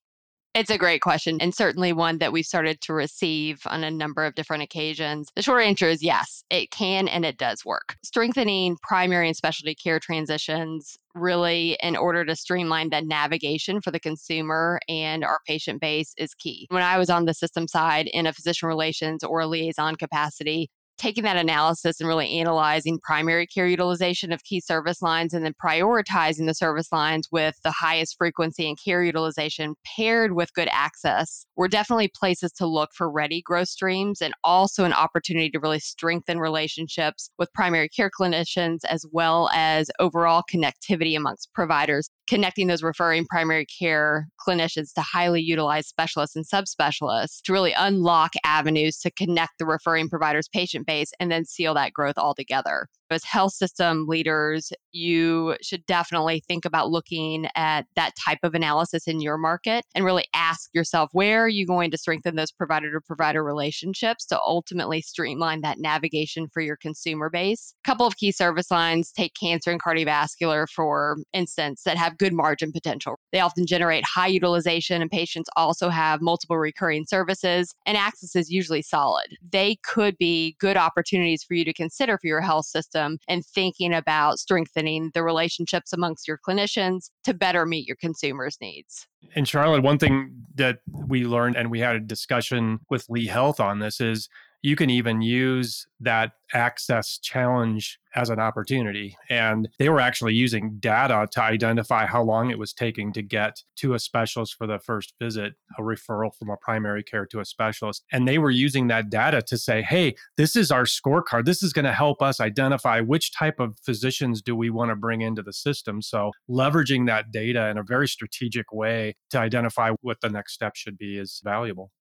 It's 0.53 0.71
a 0.71 0.79
great 0.79 1.01
question, 1.01 1.39
and 1.41 1.55
certainly 1.55 1.93
one 1.93 2.19
that 2.19 2.33
we've 2.33 2.45
started 2.45 2.81
to 2.81 2.93
receive 2.93 3.61
on 3.67 3.85
a 3.85 3.91
number 3.91 4.25
of 4.25 4.35
different 4.35 4.65
occasions. 4.65 5.29
The 5.37 5.43
short 5.43 5.63
answer 5.63 5.89
is 5.89 6.03
yes, 6.03 6.43
it 6.51 6.73
can 6.73 7.07
and 7.07 7.25
it 7.25 7.39
does 7.39 7.65
work. 7.65 7.95
Strengthening 8.03 8.77
primary 8.83 9.29
and 9.29 9.37
specialty 9.37 9.77
care 9.77 10.01
transitions 10.01 10.99
really 11.15 11.79
in 11.81 11.95
order 11.97 12.25
to 12.25 12.35
streamline 12.35 12.91
the 12.91 13.01
navigation 13.01 13.81
for 13.81 13.93
the 13.93 14.01
consumer 14.01 14.81
and 14.89 15.23
our 15.23 15.39
patient 15.47 15.81
base 15.81 16.15
is 16.19 16.35
key. 16.35 16.67
When 16.69 16.83
I 16.83 16.99
was 16.99 17.11
on 17.11 17.27
the 17.27 17.35
system 17.35 17.69
side 17.69 18.09
in 18.09 18.27
a 18.27 18.33
physician 18.33 18.67
relations 18.67 19.23
or 19.23 19.41
a 19.41 19.47
liaison 19.47 19.95
capacity, 19.95 20.69
taking 21.01 21.25
that 21.25 21.37
analysis 21.37 21.99
and 21.99 22.07
really 22.07 22.39
analyzing 22.39 22.99
primary 23.03 23.47
care 23.47 23.67
utilization 23.67 24.33
of 24.33 24.45
key 24.45 24.61
service 24.61 25.01
lines 25.01 25.33
and 25.33 25.43
then 25.43 25.55
prioritizing 25.65 26.47
the 26.47 26.55
service 26.55 26.93
lines 26.93 27.27
with 27.33 27.55
the 27.65 27.71
highest 27.71 28.17
frequency 28.19 28.69
and 28.69 28.79
care 28.85 29.03
utilization 29.03 29.75
paired 29.97 30.33
with 30.35 30.53
good 30.53 30.69
access 30.71 31.47
were 31.57 31.69
definitely 31.69 32.11
places 32.15 32.53
to 32.53 32.67
look 32.67 32.91
for 32.95 33.11
ready 33.11 33.41
growth 33.41 33.69
streams 33.69 34.21
and 34.21 34.35
also 34.45 34.85
an 34.85 34.93
opportunity 34.93 35.49
to 35.49 35.59
really 35.59 35.81
strengthen 35.81 36.39
relationships 36.39 37.31
with 37.39 37.51
primary 37.55 37.89
care 37.89 38.11
clinicians 38.11 38.81
as 38.87 39.07
well 39.11 39.49
as 39.55 39.91
overall 40.01 40.43
connectivity 40.53 41.17
amongst 41.17 41.51
providers 41.55 42.11
connecting 42.31 42.69
those 42.69 42.85
referring 42.85 43.27
primary 43.27 43.67
care 43.67 44.29
clinicians 44.47 44.93
to 44.95 45.01
highly 45.01 45.43
utilized 45.43 45.89
specialists 45.89 46.37
and 46.37 46.47
subspecialists 46.47 47.43
to 47.43 47.53
really 47.53 47.73
unlock 47.77 48.31
avenues 48.45 48.99
to 48.99 49.11
connect 49.11 49.51
the 49.59 49.67
referring 49.67 50.09
provider's 50.09 50.47
patient 50.47 50.87
base 50.87 51.11
and 51.19 51.33
then 51.33 51.45
seal 51.45 51.75
that 51.75 51.93
growth 51.93 52.17
altogether 52.17 52.87
as 53.11 53.25
health 53.25 53.53
system 53.53 54.07
leaders, 54.07 54.73
you 54.93 55.57
should 55.63 55.85
definitely 55.87 56.43
think 56.47 56.65
about 56.65 56.91
looking 56.91 57.47
at 57.55 57.87
that 57.97 58.13
type 58.17 58.39
of 58.43 58.55
analysis 58.55 59.07
in 59.07 59.21
your 59.21 59.39
market 59.39 59.85
and 59.95 60.05
really 60.05 60.27
ask 60.35 60.71
yourself 60.75 61.11
where 61.13 61.45
are 61.45 61.49
you 61.49 61.67
going 61.67 61.91
to 61.91 61.99
strengthen 61.99 62.37
those 62.37 62.53
provider 62.53 62.93
to 62.93 63.01
provider 63.01 63.43
relationships 63.43 64.25
to 64.27 64.39
ultimately 64.41 65.01
streamline 65.01 65.61
that 65.61 65.79
navigation 65.79 66.49
for 66.53 66.61
your 66.61 66.77
consumer 66.77 67.31
base. 67.31 67.75
A 67.85 67.89
couple 67.89 68.07
of 68.07 68.17
key 68.17 68.33
service 68.33 68.71
lines 68.71 69.13
take 69.13 69.33
cancer 69.41 69.71
and 69.71 69.83
cardiovascular, 69.83 70.69
for 70.69 71.17
instance, 71.33 71.83
that 71.85 71.97
have 71.97 72.19
good 72.19 72.33
margin 72.33 72.73
potential. 72.73 73.19
They 73.33 73.41
often 73.41 73.67
generate 73.67 74.05
high 74.05 74.29
utilization, 74.29 75.03
and 75.03 75.11
patients 75.11 75.49
also 75.57 75.89
have 75.89 76.21
multiple 76.21 76.59
recurring 76.59 77.07
services, 77.07 77.75
and 77.87 77.97
access 77.97 78.37
is 78.37 78.51
usually 78.51 78.83
solid. 78.83 79.27
They 79.51 79.77
could 79.85 80.17
be 80.19 80.57
good 80.59 80.77
opportunities 80.77 81.43
for 81.43 81.55
you 81.55 81.65
to 81.65 81.73
consider 81.73 82.19
for 82.19 82.27
your 82.27 82.41
health 82.41 82.67
system 82.67 83.00
system 83.01 83.19
and 83.29 83.45
thinking 83.45 83.93
about 83.93 84.39
strengthening 84.39 85.11
the 85.15 85.23
relationships 85.23 85.93
amongst 85.93 86.27
your 86.29 86.39
clinicians 86.47 87.11
to 87.25 87.35
better 87.35 87.67
meet 87.67 87.87
your 87.87 87.97
consumers' 87.97 88.59
needs. 88.61 89.07
And 89.35 89.47
Charlotte, 89.47 89.83
one 89.83 89.99
thing 89.99 90.33
that 90.55 90.79
we 91.07 91.25
learned, 91.25 91.57
and 91.57 91.71
we 91.71 91.81
had 91.81 91.97
a 91.97 92.01
discussion 92.01 92.81
with 92.89 93.07
Lee 93.09 93.27
Health 93.27 93.61
on 93.61 93.79
this, 93.79 94.01
is 94.01 94.29
you 94.63 94.77
can 94.77 94.91
even 94.91 95.23
use 95.23 95.87
that 96.01 96.33
access 96.53 97.19
challenge 97.19 97.99
as 98.15 98.29
an 98.29 98.41
opportunity. 98.41 99.17
And 99.29 99.69
they 99.79 99.89
were 99.89 100.01
actually 100.01 100.35
using 100.35 100.77
data 100.81 101.29
to 101.31 101.43
identify 101.43 102.07
how 102.07 102.23
long 102.23 102.51
it 102.51 102.59
was 102.59 102.73
taking 102.73 103.13
to 103.13 103.23
get 103.23 103.63
to 103.77 103.95
a 103.95 103.99
specialist 103.99 104.55
for 104.55 104.67
the 104.67 104.79
first 104.79 105.15
visit, 105.21 105.55
a 105.79 105.83
referral 105.83 106.35
from 106.37 106.51
a 106.51 106.57
primary 106.57 107.05
care 107.05 107.25
to 107.27 107.41
a 107.41 107.45
specialist. 107.45 108.05
And 108.13 108.27
they 108.27 108.39
were 108.39 108.51
using 108.51 108.89
that 108.89 109.11
data 109.11 109.43
to 109.43 109.57
say, 109.57 109.83
hey, 109.83 110.17
this 110.37 110.57
is 110.57 110.71
our 110.71 110.85
scorecard. 110.85 111.45
This 111.45 111.63
is 111.63 111.73
going 111.73 111.85
to 111.85 111.93
help 111.93 112.21
us 112.21 112.41
identify 112.41 113.01
which 113.01 113.33
type 113.33 113.61
of 113.61 113.79
physicians 113.83 114.43
do 114.43 114.57
we 114.57 114.71
want 114.71 114.91
to 114.91 114.97
bring 114.97 115.21
into 115.21 115.43
the 115.43 115.53
system. 115.53 116.03
So 116.03 116.33
leveraging 116.51 117.07
that 117.07 117.31
data 117.31 117.69
in 117.69 117.79
a 117.79 117.85
very 117.85 118.09
strategic 118.09 118.73
way 118.73 119.15
to 119.31 119.39
identify 119.39 119.93
what 120.01 120.21
the 120.21 120.31
next 120.31 120.55
step 120.55 120.75
should 120.75 120.99
be 120.99 121.17
is 121.17 121.41
valuable. 121.45 121.93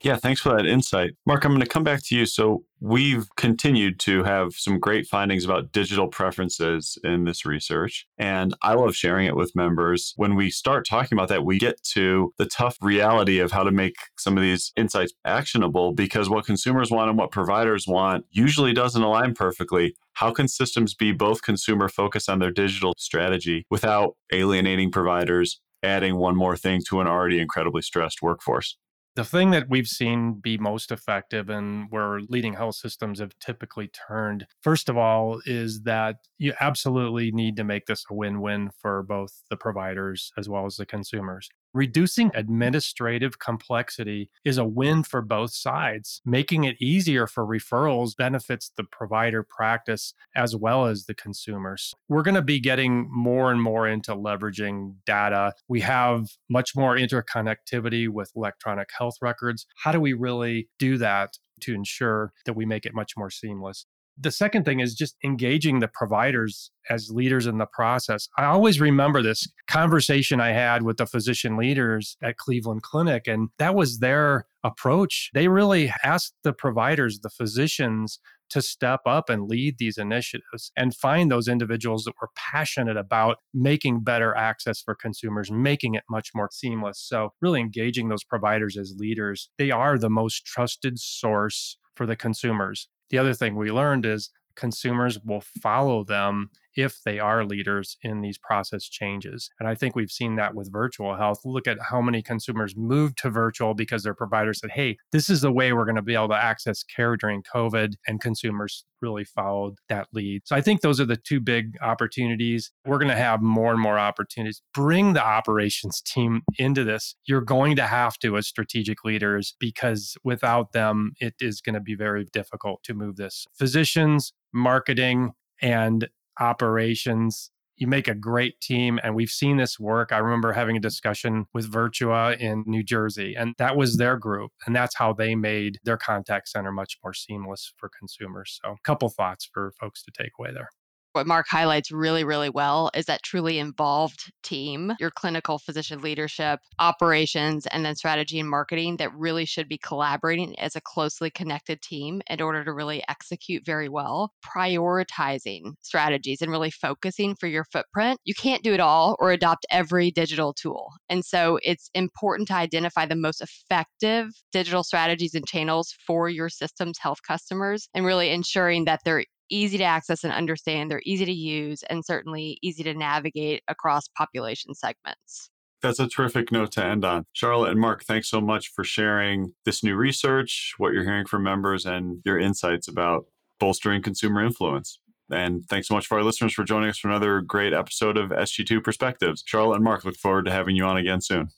Yeah, 0.00 0.14
thanks 0.14 0.40
for 0.40 0.54
that 0.54 0.64
insight. 0.64 1.14
Mark, 1.26 1.44
I'm 1.44 1.50
going 1.50 1.60
to 1.60 1.66
come 1.66 1.82
back 1.82 2.04
to 2.04 2.16
you. 2.16 2.24
So, 2.24 2.62
we've 2.80 3.26
continued 3.36 3.98
to 3.98 4.22
have 4.22 4.54
some 4.54 4.78
great 4.78 5.04
findings 5.08 5.44
about 5.44 5.72
digital 5.72 6.06
preferences 6.06 6.96
in 7.02 7.24
this 7.24 7.44
research, 7.44 8.06
and 8.16 8.54
I 8.62 8.74
love 8.74 8.94
sharing 8.94 9.26
it 9.26 9.34
with 9.34 9.56
members. 9.56 10.12
When 10.14 10.36
we 10.36 10.50
start 10.50 10.86
talking 10.86 11.18
about 11.18 11.28
that, 11.30 11.44
we 11.44 11.58
get 11.58 11.82
to 11.94 12.32
the 12.38 12.46
tough 12.46 12.76
reality 12.80 13.40
of 13.40 13.50
how 13.50 13.64
to 13.64 13.72
make 13.72 13.96
some 14.16 14.36
of 14.36 14.42
these 14.44 14.72
insights 14.76 15.12
actionable 15.24 15.92
because 15.92 16.30
what 16.30 16.46
consumers 16.46 16.92
want 16.92 17.10
and 17.10 17.18
what 17.18 17.32
providers 17.32 17.88
want 17.88 18.24
usually 18.30 18.72
doesn't 18.72 19.02
align 19.02 19.34
perfectly. 19.34 19.96
How 20.12 20.30
can 20.30 20.46
systems 20.46 20.94
be 20.94 21.10
both 21.10 21.42
consumer 21.42 21.88
focused 21.88 22.28
on 22.28 22.38
their 22.38 22.52
digital 22.52 22.94
strategy 22.98 23.66
without 23.68 24.14
alienating 24.32 24.92
providers, 24.92 25.60
adding 25.82 26.14
one 26.16 26.36
more 26.36 26.56
thing 26.56 26.82
to 26.88 27.00
an 27.00 27.08
already 27.08 27.40
incredibly 27.40 27.82
stressed 27.82 28.22
workforce? 28.22 28.76
The 29.16 29.24
thing 29.24 29.50
that 29.50 29.68
we've 29.68 29.88
seen 29.88 30.34
be 30.34 30.58
most 30.58 30.92
effective 30.92 31.48
and 31.48 31.86
where 31.90 32.20
leading 32.28 32.52
health 32.52 32.76
systems 32.76 33.18
have 33.18 33.36
typically 33.40 33.88
turned, 33.88 34.46
first 34.62 34.88
of 34.88 34.96
all, 34.96 35.40
is 35.44 35.82
that 35.82 36.16
you 36.38 36.52
absolutely 36.60 37.32
need 37.32 37.56
to 37.56 37.64
make 37.64 37.86
this 37.86 38.04
a 38.10 38.14
win 38.14 38.40
win 38.40 38.70
for 38.80 39.02
both 39.02 39.42
the 39.50 39.56
providers 39.56 40.30
as 40.38 40.48
well 40.48 40.66
as 40.66 40.76
the 40.76 40.86
consumers. 40.86 41.48
Reducing 41.78 42.32
administrative 42.34 43.38
complexity 43.38 44.30
is 44.44 44.58
a 44.58 44.64
win 44.64 45.04
for 45.04 45.22
both 45.22 45.52
sides. 45.52 46.20
Making 46.26 46.64
it 46.64 46.74
easier 46.80 47.28
for 47.28 47.46
referrals 47.46 48.16
benefits 48.16 48.72
the 48.76 48.82
provider 48.82 49.44
practice 49.44 50.12
as 50.34 50.56
well 50.56 50.86
as 50.86 51.04
the 51.04 51.14
consumers. 51.14 51.94
We're 52.08 52.24
going 52.24 52.34
to 52.34 52.42
be 52.42 52.58
getting 52.58 53.08
more 53.12 53.52
and 53.52 53.62
more 53.62 53.86
into 53.86 54.16
leveraging 54.16 54.96
data. 55.06 55.52
We 55.68 55.78
have 55.82 56.30
much 56.50 56.74
more 56.74 56.96
interconnectivity 56.96 58.08
with 58.08 58.32
electronic 58.34 58.88
health 58.98 59.18
records. 59.22 59.64
How 59.76 59.92
do 59.92 60.00
we 60.00 60.14
really 60.14 60.68
do 60.80 60.98
that 60.98 61.38
to 61.60 61.74
ensure 61.76 62.32
that 62.44 62.54
we 62.54 62.66
make 62.66 62.86
it 62.86 62.94
much 62.94 63.16
more 63.16 63.30
seamless? 63.30 63.86
The 64.20 64.30
second 64.30 64.64
thing 64.64 64.80
is 64.80 64.94
just 64.94 65.16
engaging 65.24 65.78
the 65.78 65.88
providers 65.88 66.70
as 66.90 67.10
leaders 67.10 67.46
in 67.46 67.58
the 67.58 67.66
process. 67.66 68.28
I 68.36 68.44
always 68.44 68.80
remember 68.80 69.22
this 69.22 69.46
conversation 69.68 70.40
I 70.40 70.52
had 70.52 70.82
with 70.82 70.96
the 70.96 71.06
physician 71.06 71.56
leaders 71.56 72.16
at 72.22 72.36
Cleveland 72.36 72.82
Clinic, 72.82 73.26
and 73.26 73.48
that 73.58 73.74
was 73.74 73.98
their 73.98 74.46
approach. 74.64 75.30
They 75.34 75.48
really 75.48 75.92
asked 76.02 76.34
the 76.42 76.52
providers, 76.52 77.20
the 77.20 77.30
physicians, 77.30 78.18
to 78.50 78.62
step 78.62 79.00
up 79.06 79.28
and 79.28 79.46
lead 79.46 79.76
these 79.78 79.98
initiatives 79.98 80.72
and 80.76 80.94
find 80.94 81.30
those 81.30 81.48
individuals 81.48 82.04
that 82.04 82.14
were 82.20 82.30
passionate 82.34 82.96
about 82.96 83.36
making 83.52 84.00
better 84.00 84.34
access 84.34 84.80
for 84.80 84.94
consumers, 84.94 85.50
making 85.50 85.94
it 85.94 86.04
much 86.08 86.30
more 86.34 86.48
seamless. 86.50 86.98
So, 86.98 87.34
really 87.42 87.60
engaging 87.60 88.08
those 88.08 88.24
providers 88.24 88.76
as 88.76 88.94
leaders. 88.96 89.50
They 89.58 89.70
are 89.70 89.98
the 89.98 90.10
most 90.10 90.46
trusted 90.46 90.98
source 90.98 91.76
for 91.94 92.06
the 92.06 92.16
consumers. 92.16 92.88
The 93.10 93.18
other 93.18 93.34
thing 93.34 93.56
we 93.56 93.70
learned 93.70 94.06
is 94.06 94.30
consumers 94.54 95.18
will 95.20 95.40
follow 95.40 96.04
them 96.04 96.50
if 96.78 97.02
they 97.04 97.18
are 97.18 97.44
leaders 97.44 97.96
in 98.02 98.20
these 98.20 98.38
process 98.38 98.84
changes. 98.84 99.50
And 99.58 99.68
I 99.68 99.74
think 99.74 99.96
we've 99.96 100.12
seen 100.12 100.36
that 100.36 100.54
with 100.54 100.72
virtual 100.72 101.16
health. 101.16 101.40
Look 101.44 101.66
at 101.66 101.78
how 101.90 102.00
many 102.00 102.22
consumers 102.22 102.76
moved 102.76 103.18
to 103.18 103.30
virtual 103.30 103.74
because 103.74 104.04
their 104.04 104.14
provider 104.14 104.54
said, 104.54 104.70
hey, 104.70 104.96
this 105.10 105.28
is 105.28 105.40
the 105.40 105.50
way 105.50 105.72
we're 105.72 105.84
going 105.84 105.96
to 105.96 106.02
be 106.02 106.14
able 106.14 106.28
to 106.28 106.36
access 106.36 106.84
care 106.84 107.16
during 107.16 107.42
COVID. 107.42 107.94
And 108.06 108.20
consumers 108.20 108.84
really 109.02 109.24
followed 109.24 109.74
that 109.88 110.06
lead. 110.12 110.42
So 110.44 110.54
I 110.54 110.60
think 110.60 110.80
those 110.80 111.00
are 111.00 111.04
the 111.04 111.16
two 111.16 111.40
big 111.40 111.72
opportunities. 111.82 112.70
We're 112.86 112.98
going 112.98 113.10
to 113.10 113.16
have 113.16 113.42
more 113.42 113.72
and 113.72 113.80
more 113.80 113.98
opportunities. 113.98 114.62
Bring 114.72 115.14
the 115.14 115.24
operations 115.24 116.00
team 116.00 116.42
into 116.58 116.84
this. 116.84 117.16
You're 117.26 117.40
going 117.40 117.74
to 117.74 117.86
have 117.86 118.18
to 118.20 118.36
as 118.36 118.46
strategic 118.46 119.04
leaders 119.04 119.56
because 119.58 120.16
without 120.22 120.72
them, 120.72 121.12
it 121.18 121.34
is 121.40 121.60
going 121.60 121.74
to 121.74 121.80
be 121.80 121.96
very 121.96 122.26
difficult 122.32 122.84
to 122.84 122.94
move 122.94 123.16
this. 123.16 123.46
Physicians, 123.58 124.32
marketing, 124.52 125.32
and 125.60 126.08
operations. 126.40 127.50
You 127.76 127.86
make 127.86 128.08
a 128.08 128.14
great 128.14 128.60
team, 128.60 128.98
and 129.04 129.14
we've 129.14 129.30
seen 129.30 129.56
this 129.56 129.78
work. 129.78 130.10
I 130.12 130.18
remember 130.18 130.52
having 130.52 130.76
a 130.76 130.80
discussion 130.80 131.46
with 131.54 131.70
Virtua 131.70 132.36
in 132.38 132.64
New 132.66 132.82
Jersey, 132.82 133.36
and 133.36 133.54
that 133.58 133.76
was 133.76 133.96
their 133.96 134.16
group, 134.16 134.50
and 134.66 134.74
that's 134.74 134.96
how 134.96 135.12
they 135.12 135.36
made 135.36 135.78
their 135.84 135.96
contact 135.96 136.48
center 136.48 136.72
much 136.72 136.98
more 137.04 137.14
seamless 137.14 137.72
for 137.76 137.88
consumers. 137.96 138.58
So, 138.62 138.72
a 138.72 138.76
couple 138.82 139.08
thoughts 139.10 139.48
for 139.52 139.72
folks 139.80 140.02
to 140.02 140.10
take 140.10 140.32
away 140.38 140.50
there. 140.52 140.70
What 141.12 141.26
Mark 141.26 141.46
highlights 141.48 141.90
really, 141.90 142.24
really 142.24 142.50
well 142.50 142.90
is 142.94 143.06
that 143.06 143.22
truly 143.22 143.58
involved 143.58 144.32
team, 144.42 144.92
your 145.00 145.10
clinical 145.10 145.58
physician 145.58 146.00
leadership, 146.00 146.60
operations, 146.78 147.66
and 147.66 147.84
then 147.84 147.96
strategy 147.96 148.38
and 148.38 148.48
marketing 148.48 148.96
that 148.98 149.14
really 149.14 149.44
should 149.44 149.68
be 149.68 149.78
collaborating 149.78 150.58
as 150.58 150.76
a 150.76 150.80
closely 150.80 151.30
connected 151.30 151.80
team 151.82 152.20
in 152.28 152.40
order 152.40 152.64
to 152.64 152.72
really 152.72 153.02
execute 153.08 153.64
very 153.64 153.88
well, 153.88 154.32
prioritizing 154.44 155.72
strategies 155.82 156.42
and 156.42 156.50
really 156.50 156.70
focusing 156.70 157.34
for 157.34 157.46
your 157.46 157.64
footprint. 157.64 158.20
You 158.24 158.34
can't 158.34 158.62
do 158.62 158.74
it 158.74 158.80
all 158.80 159.16
or 159.18 159.32
adopt 159.32 159.66
every 159.70 160.10
digital 160.10 160.52
tool. 160.52 160.90
And 161.08 161.24
so 161.24 161.58
it's 161.62 161.90
important 161.94 162.48
to 162.48 162.54
identify 162.54 163.06
the 163.06 163.16
most 163.16 163.40
effective 163.40 164.28
digital 164.52 164.84
strategies 164.84 165.34
and 165.34 165.46
channels 165.46 165.94
for 166.06 166.28
your 166.28 166.48
systems 166.48 166.98
health 166.98 167.18
customers 167.26 167.88
and 167.94 168.04
really 168.04 168.30
ensuring 168.30 168.84
that 168.84 169.00
they're 169.04 169.24
easy 169.50 169.78
to 169.78 169.84
access 169.84 170.24
and 170.24 170.32
understand. 170.32 170.90
They're 170.90 171.02
easy 171.04 171.24
to 171.24 171.32
use 171.32 171.82
and 171.84 172.04
certainly 172.04 172.58
easy 172.62 172.82
to 172.84 172.94
navigate 172.94 173.62
across 173.68 174.08
population 174.08 174.74
segments. 174.74 175.50
That's 175.80 176.00
a 176.00 176.08
terrific 176.08 176.50
note 176.50 176.72
to 176.72 176.84
end 176.84 177.04
on. 177.04 177.24
Charlotte 177.32 177.70
and 177.70 177.80
Mark, 177.80 178.04
thanks 178.04 178.28
so 178.28 178.40
much 178.40 178.72
for 178.74 178.82
sharing 178.82 179.54
this 179.64 179.84
new 179.84 179.94
research, 179.94 180.74
what 180.76 180.92
you're 180.92 181.04
hearing 181.04 181.26
from 181.26 181.44
members, 181.44 181.86
and 181.86 182.20
your 182.24 182.38
insights 182.38 182.88
about 182.88 183.26
bolstering 183.60 184.02
consumer 184.02 184.44
influence. 184.44 184.98
And 185.30 185.64
thanks 185.68 185.88
so 185.88 185.94
much 185.94 186.06
for 186.06 186.18
our 186.18 186.24
listeners 186.24 186.54
for 186.54 186.64
joining 186.64 186.88
us 186.88 186.98
for 186.98 187.08
another 187.08 187.40
great 187.40 187.72
episode 187.72 188.16
of 188.16 188.30
SG2 188.30 188.82
Perspectives. 188.82 189.44
Charlotte 189.46 189.76
and 189.76 189.84
Mark, 189.84 190.04
look 190.04 190.16
forward 190.16 190.46
to 190.46 190.52
having 190.52 190.74
you 190.74 190.84
on 190.84 190.96
again 190.96 191.20
soon. 191.20 191.50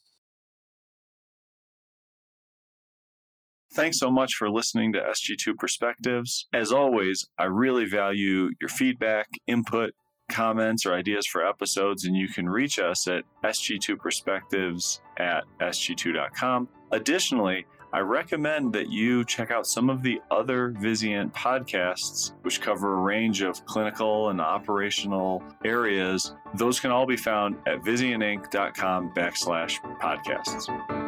Thanks 3.81 3.99
so 3.99 4.11
much 4.11 4.35
for 4.35 4.51
listening 4.51 4.93
to 4.93 4.99
SG2 4.99 5.57
Perspectives. 5.57 6.47
As 6.53 6.71
always, 6.71 7.27
I 7.39 7.45
really 7.45 7.87
value 7.87 8.51
your 8.61 8.69
feedback, 8.69 9.27
input, 9.47 9.95
comments, 10.31 10.85
or 10.85 10.93
ideas 10.93 11.27
for 11.27 11.47
episodes, 11.47 12.05
and 12.05 12.15
you 12.15 12.29
can 12.29 12.47
reach 12.47 12.79
us 12.79 13.09
at 13.09 13.25
sg2perspectives 13.43 15.01
at 15.19 15.45
sg2.com. 15.63 16.69
Additionally, 16.93 17.65
I 17.91 18.01
recommend 18.01 18.75
that 18.75 18.91
you 18.91 19.25
check 19.25 19.51
out 19.51 19.67
some 19.67 19.89
of 19.89 20.03
the 20.03 20.21
other 20.31 20.73
Vizient 20.73 21.33
podcasts, 21.33 22.35
which 22.43 22.61
cover 22.61 22.99
a 22.99 23.01
range 23.01 23.41
of 23.41 23.65
clinical 23.65 24.29
and 24.29 24.43
operational 24.43 25.43
areas. 25.65 26.35
Those 26.55 26.81
can 26.81 26.91
all 26.91 27.07
be 27.07 27.17
found 27.17 27.57
at 27.67 27.81
vizientinc.com 27.81 29.15
backslash 29.15 29.79
podcasts. 30.03 31.00